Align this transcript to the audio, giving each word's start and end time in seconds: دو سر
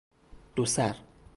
دو 0.55 0.65
سر 0.65 0.95